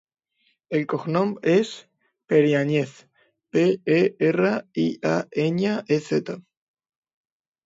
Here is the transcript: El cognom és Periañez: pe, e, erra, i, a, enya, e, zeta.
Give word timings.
El 0.77 0.85
cognom 0.93 1.33
és 1.51 1.73
Periañez: 2.33 2.95
pe, 3.57 3.67
e, 3.97 3.99
erra, 4.31 4.55
i, 4.85 4.87
a, 5.11 5.13
enya, 5.45 5.77
e, 5.99 6.03
zeta. 6.09 6.39